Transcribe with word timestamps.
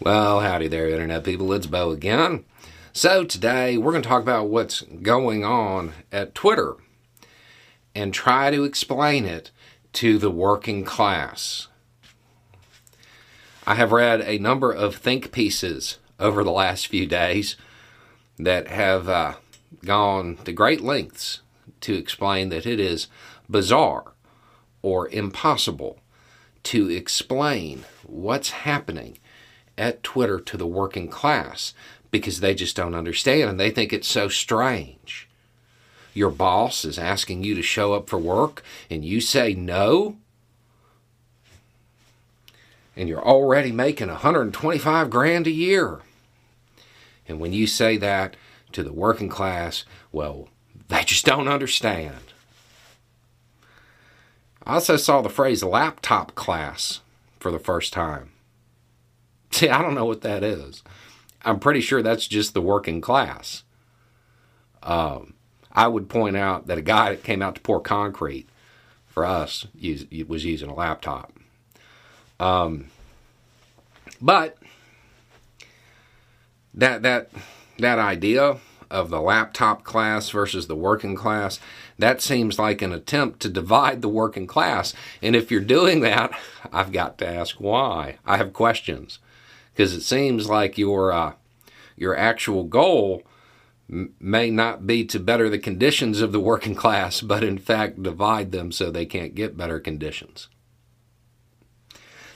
Well, 0.00 0.42
howdy 0.42 0.68
there, 0.68 0.88
Internet 0.88 1.24
people. 1.24 1.52
It's 1.52 1.66
Beau 1.66 1.90
again. 1.90 2.44
So, 2.92 3.24
today 3.24 3.76
we're 3.76 3.90
going 3.90 4.02
to 4.04 4.08
talk 4.08 4.22
about 4.22 4.48
what's 4.48 4.82
going 4.82 5.44
on 5.44 5.92
at 6.12 6.36
Twitter 6.36 6.76
and 7.96 8.14
try 8.14 8.52
to 8.52 8.62
explain 8.62 9.24
it 9.24 9.50
to 9.94 10.16
the 10.16 10.30
working 10.30 10.84
class. 10.84 11.66
I 13.66 13.74
have 13.74 13.90
read 13.90 14.20
a 14.20 14.38
number 14.38 14.70
of 14.70 14.94
think 14.94 15.32
pieces 15.32 15.98
over 16.20 16.44
the 16.44 16.52
last 16.52 16.86
few 16.86 17.04
days 17.04 17.56
that 18.38 18.68
have 18.68 19.08
uh, 19.08 19.34
gone 19.84 20.36
to 20.44 20.52
great 20.52 20.80
lengths 20.80 21.40
to 21.80 21.94
explain 21.94 22.50
that 22.50 22.66
it 22.66 22.78
is 22.78 23.08
bizarre 23.50 24.12
or 24.80 25.08
impossible 25.08 25.98
to 26.62 26.88
explain 26.88 27.84
what's 28.06 28.50
happening 28.50 29.18
at 29.78 30.02
Twitter 30.02 30.40
to 30.40 30.56
the 30.56 30.66
working 30.66 31.08
class 31.08 31.72
because 32.10 32.40
they 32.40 32.54
just 32.54 32.76
don't 32.76 32.94
understand 32.94 33.50
and 33.50 33.60
they 33.60 33.70
think 33.70 33.92
it's 33.92 34.08
so 34.08 34.28
strange. 34.28 35.28
Your 36.14 36.30
boss 36.30 36.84
is 36.84 36.98
asking 36.98 37.44
you 37.44 37.54
to 37.54 37.62
show 37.62 37.94
up 37.94 38.08
for 38.08 38.18
work 38.18 38.62
and 38.90 39.04
you 39.04 39.20
say 39.20 39.54
no, 39.54 40.16
and 42.96 43.08
you're 43.08 43.24
already 43.24 43.70
making 43.70 44.08
125 44.08 45.08
grand 45.08 45.46
a 45.46 45.52
year. 45.52 46.00
And 47.28 47.38
when 47.38 47.52
you 47.52 47.66
say 47.66 47.96
that 47.98 48.34
to 48.72 48.82
the 48.82 48.92
working 48.92 49.28
class, 49.28 49.84
well, 50.10 50.48
they 50.88 51.04
just 51.04 51.24
don't 51.24 51.46
understand. 51.46 52.32
I 54.66 54.74
also 54.74 54.96
saw 54.96 55.22
the 55.22 55.28
phrase 55.28 55.62
laptop 55.62 56.34
class 56.34 57.00
for 57.38 57.52
the 57.52 57.58
first 57.58 57.92
time. 57.92 58.30
See, 59.50 59.68
I 59.68 59.82
don't 59.82 59.94
know 59.94 60.04
what 60.04 60.22
that 60.22 60.42
is. 60.42 60.82
I'm 61.44 61.60
pretty 61.60 61.80
sure 61.80 62.02
that's 62.02 62.26
just 62.26 62.54
the 62.54 62.60
working 62.60 63.00
class. 63.00 63.62
Um, 64.82 65.34
I 65.72 65.88
would 65.88 66.08
point 66.08 66.36
out 66.36 66.66
that 66.66 66.78
a 66.78 66.82
guy 66.82 67.10
that 67.10 67.24
came 67.24 67.42
out 67.42 67.54
to 67.54 67.60
pour 67.60 67.80
concrete 67.80 68.48
for 69.06 69.24
us 69.24 69.66
use, 69.74 70.06
was 70.26 70.44
using 70.44 70.68
a 70.68 70.74
laptop. 70.74 71.32
Um, 72.40 72.86
but 74.20 74.58
that 76.74 77.02
that 77.02 77.30
that 77.78 77.98
idea 77.98 78.58
of 78.90 79.10
the 79.10 79.20
laptop 79.20 79.84
class 79.84 80.30
versus 80.30 80.66
the 80.66 80.76
working 80.76 81.14
class, 81.14 81.60
that 81.98 82.22
seems 82.22 82.58
like 82.58 82.80
an 82.80 82.92
attempt 82.92 83.40
to 83.40 83.48
divide 83.48 84.00
the 84.02 84.08
working 84.08 84.46
class. 84.46 84.94
And 85.20 85.36
if 85.36 85.50
you're 85.50 85.60
doing 85.60 86.00
that, 86.00 86.32
I've 86.72 86.92
got 86.92 87.18
to 87.18 87.28
ask 87.28 87.56
why. 87.56 88.16
I 88.24 88.36
have 88.38 88.52
questions 88.52 89.18
because 89.78 89.94
it 89.94 90.00
seems 90.00 90.48
like 90.48 90.76
your 90.76 91.12
uh, 91.12 91.34
your 91.96 92.16
actual 92.16 92.64
goal 92.64 93.22
m- 93.88 94.12
may 94.18 94.50
not 94.50 94.88
be 94.88 95.04
to 95.04 95.20
better 95.20 95.48
the 95.48 95.56
conditions 95.56 96.20
of 96.20 96.32
the 96.32 96.40
working 96.40 96.74
class, 96.84 97.20
but 97.20 97.44
in 97.44 97.58
fact 97.58 98.02
divide 98.02 98.50
them 98.50 98.72
so 98.72 98.90
they 98.90 99.06
can't 99.06 99.36
get 99.36 99.56
better 99.56 99.78
conditions. 99.78 100.48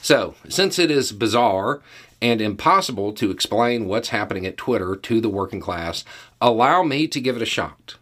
So, 0.01 0.37
since 0.49 0.79
it 0.79 0.89
is 0.89 1.11
bizarre 1.11 1.83
and 2.21 2.41
impossible 2.41 3.13
to 3.15 3.33
explain 3.33 3.87
what's 3.87 4.11
happening 4.11 4.47
at 4.47 4.57
Twitter 4.57 4.95
to 4.95 5.21
the 5.21 5.29
working 5.29 5.61
class, 5.61 6.05
allow 6.41 6.85
me 6.85 7.09
to 7.09 7.21
give 7.21 7.35
it 7.35 7.43
a 7.43 7.47
shot. 7.47 7.97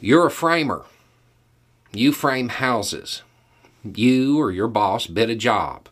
You're 0.00 0.26
a 0.26 0.30
framer. 0.30 0.86
You 1.92 2.12
frame 2.12 2.48
houses. 2.48 3.22
You 3.84 4.40
or 4.40 4.50
your 4.50 4.68
boss 4.68 5.06
bid 5.06 5.28
a 5.28 5.36
job. 5.36 5.90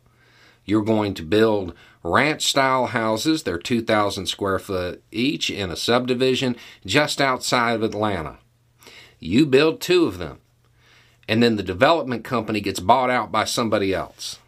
You're 0.64 0.82
going 0.82 1.14
to 1.14 1.22
build 1.22 1.74
ranch 2.02 2.46
style 2.46 2.86
houses. 2.86 3.42
They're 3.42 3.58
2,000 3.58 4.26
square 4.26 4.58
foot 4.58 5.02
each 5.10 5.50
in 5.50 5.70
a 5.70 5.76
subdivision 5.76 6.56
just 6.84 7.20
outside 7.20 7.74
of 7.74 7.82
Atlanta. 7.82 8.38
You 9.18 9.46
build 9.46 9.80
two 9.80 10.06
of 10.06 10.18
them, 10.18 10.40
and 11.28 11.42
then 11.42 11.56
the 11.56 11.62
development 11.62 12.24
company 12.24 12.60
gets 12.60 12.80
bought 12.80 13.10
out 13.10 13.30
by 13.30 13.44
somebody 13.44 13.94
else. 13.94 14.38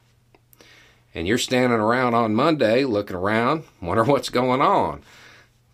And 1.14 1.28
you're 1.28 1.38
standing 1.38 1.78
around 1.78 2.14
on 2.14 2.34
Monday 2.34 2.84
looking 2.84 3.16
around, 3.16 3.64
wonder 3.80 4.02
what's 4.02 4.30
going 4.30 4.60
on, 4.60 5.02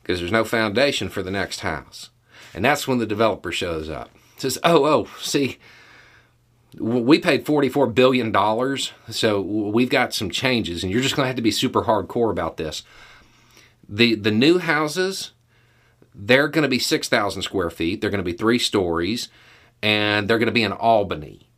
because 0.02 0.18
there's 0.18 0.30
no 0.30 0.44
foundation 0.44 1.08
for 1.08 1.22
the 1.22 1.30
next 1.30 1.60
house. 1.60 2.10
And 2.52 2.64
that's 2.64 2.86
when 2.86 2.98
the 2.98 3.06
developer 3.06 3.52
shows 3.52 3.88
up. 3.88 4.10
Says, 4.36 4.58
Oh, 4.64 4.84
oh, 4.84 5.08
see, 5.20 5.58
we 6.78 7.18
paid 7.18 7.44
$44 7.44 7.94
billion, 7.94 8.32
so 9.10 9.40
we've 9.40 9.90
got 9.90 10.14
some 10.14 10.30
changes, 10.30 10.82
and 10.82 10.92
you're 10.92 11.02
just 11.02 11.16
going 11.16 11.24
to 11.24 11.28
have 11.28 11.36
to 11.36 11.42
be 11.42 11.50
super 11.50 11.82
hardcore 11.82 12.30
about 12.30 12.56
this. 12.56 12.84
The, 13.88 14.14
the 14.14 14.30
new 14.30 14.58
houses, 14.58 15.32
they're 16.14 16.48
going 16.48 16.62
to 16.62 16.68
be 16.68 16.78
6,000 16.78 17.42
square 17.42 17.70
feet, 17.70 18.00
they're 18.00 18.10
going 18.10 18.24
to 18.24 18.30
be 18.30 18.36
three 18.36 18.58
stories, 18.58 19.28
and 19.82 20.28
they're 20.28 20.38
going 20.38 20.46
to 20.46 20.52
be 20.52 20.62
in 20.62 20.72
Albany, 20.72 21.48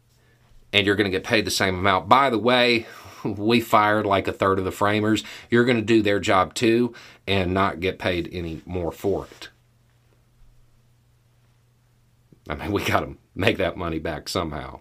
and 0.72 0.86
you're 0.86 0.96
going 0.96 1.10
to 1.10 1.16
get 1.16 1.24
paid 1.24 1.44
the 1.44 1.50
same 1.50 1.78
amount. 1.78 2.08
By 2.08 2.30
the 2.30 2.38
way, 2.38 2.86
we 3.24 3.60
fired 3.60 4.06
like 4.06 4.26
a 4.26 4.32
third 4.32 4.58
of 4.58 4.64
the 4.64 4.72
framers. 4.72 5.24
You're 5.50 5.66
going 5.66 5.76
to 5.76 5.82
do 5.82 6.00
their 6.00 6.20
job 6.20 6.54
too 6.54 6.94
and 7.26 7.52
not 7.52 7.80
get 7.80 7.98
paid 7.98 8.30
any 8.32 8.62
more 8.64 8.92
for 8.92 9.26
it. 9.26 9.50
I 12.48 12.54
mean, 12.54 12.72
we 12.72 12.82
got 12.82 13.00
to 13.00 13.16
make 13.34 13.58
that 13.58 13.76
money 13.76 13.98
back 13.98 14.28
somehow 14.28 14.80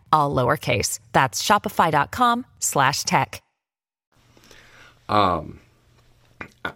all 0.11 0.33
lowercase. 0.33 0.99
That's 1.13 1.41
shopify.com 1.41 2.45
slash 2.59 3.03
tech. 3.03 3.41
Um, 5.09 5.59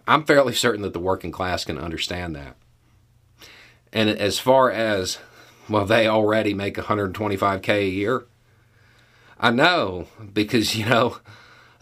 I'm 0.06 0.24
fairly 0.24 0.52
certain 0.52 0.82
that 0.82 0.92
the 0.92 0.98
working 1.00 1.32
class 1.32 1.64
can 1.64 1.78
understand 1.78 2.36
that. 2.36 2.56
And 3.92 4.10
as 4.10 4.38
far 4.38 4.70
as, 4.70 5.18
well, 5.68 5.86
they 5.86 6.06
already 6.06 6.52
make 6.52 6.76
125K 6.76 7.68
a 7.68 7.88
year 7.88 8.26
I 9.38 9.50
know 9.50 10.06
because 10.32 10.76
you 10.76 10.86
know 10.86 11.18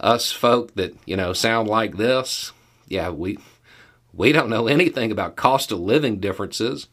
us 0.01 0.33
folk 0.33 0.75
that 0.75 0.95
you 1.07 1.17
know 1.17 1.33
sound 1.33 1.69
like 1.69 1.97
this. 1.97 2.53
Yeah, 2.89 3.11
we 3.11 3.39
we 4.13 4.33
don't 4.33 4.51
know 4.51 4.67
anything 4.67 5.11
about 5.11 5.37
cost 5.37 5.73
of 5.73 5.81
living 5.81 6.19
differences. 6.19 6.89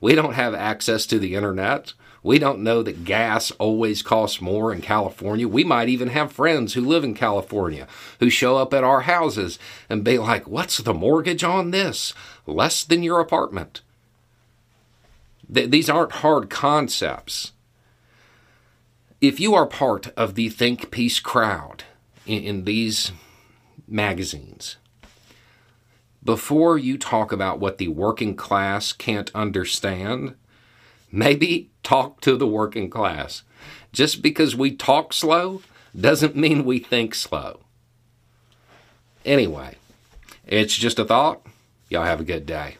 We 0.00 0.14
don't 0.14 0.34
have 0.34 0.54
access 0.54 1.06
to 1.06 1.18
the 1.18 1.34
internet. 1.34 1.92
We 2.22 2.38
don't 2.38 2.62
know 2.62 2.82
that 2.82 3.04
gas 3.04 3.50
always 3.52 4.02
costs 4.02 4.40
more 4.40 4.72
in 4.72 4.80
California. 4.80 5.46
We 5.48 5.64
might 5.64 5.88
even 5.88 6.08
have 6.08 6.32
friends 6.32 6.74
who 6.74 6.80
live 6.84 7.04
in 7.04 7.14
California 7.14 7.86
who 8.20 8.30
show 8.30 8.56
up 8.56 8.74
at 8.74 8.84
our 8.84 9.02
houses 9.02 9.58
and 9.88 10.04
be 10.04 10.18
like, 10.18 10.46
What's 10.46 10.78
the 10.78 10.94
mortgage 10.94 11.44
on 11.44 11.70
this? 11.70 12.12
Less 12.46 12.84
than 12.84 13.02
your 13.02 13.20
apartment. 13.20 13.82
Th- 15.52 15.70
these 15.70 15.88
aren't 15.88 16.12
hard 16.12 16.50
concepts 16.50 17.52
if 19.20 19.40
you 19.40 19.54
are 19.54 19.66
part 19.66 20.08
of 20.16 20.34
the 20.34 20.48
think 20.48 20.90
piece 20.90 21.20
crowd 21.20 21.84
in, 22.26 22.42
in, 22.42 22.64
these 22.64 23.12
magazines, 23.86 24.76
before 26.28 26.76
you 26.76 26.98
talk 26.98 27.32
about 27.32 27.58
what 27.58 27.78
the 27.78 27.88
working 27.88 28.36
class 28.36 28.92
can't 28.92 29.30
understand, 29.34 30.34
maybe 31.10 31.70
talk 31.82 32.20
to 32.20 32.36
the 32.36 32.46
working 32.46 32.90
class. 32.90 33.44
Just 33.94 34.20
because 34.20 34.54
we 34.54 34.76
talk 34.76 35.14
slow 35.14 35.62
doesn't 35.98 36.36
mean 36.36 36.66
we 36.66 36.80
think 36.80 37.14
slow. 37.14 37.60
Anyway, 39.24 39.76
it's 40.46 40.76
just 40.76 40.98
a 40.98 41.04
thought. 41.06 41.40
Y'all 41.88 42.04
have 42.04 42.20
a 42.20 42.24
good 42.24 42.44
day. 42.44 42.76